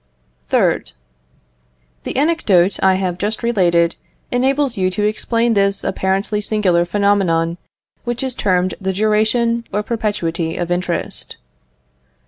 3rd. 0.49 0.93
The 2.05 2.15
anecdote 2.15 2.79
I 2.81 2.95
have 2.95 3.19
just 3.19 3.43
related 3.43 3.97
enables 4.31 4.75
you 4.75 4.89
to 4.89 5.03
explain 5.07 5.53
this 5.53 5.83
apparently 5.83 6.41
singular 6.41 6.85
phenomenon, 6.85 7.59
which 8.03 8.23
is 8.23 8.33
termed 8.33 8.73
the 8.81 8.93
duration 8.93 9.63
or 9.71 9.83
perpetuity 9.83 10.57
of 10.57 10.71
interest. 10.71 11.37